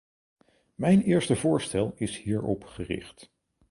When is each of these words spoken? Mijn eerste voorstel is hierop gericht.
Mijn 0.75 1.01
eerste 1.01 1.35
voorstel 1.35 1.93
is 1.95 2.17
hierop 2.17 2.63
gericht. 2.63 3.31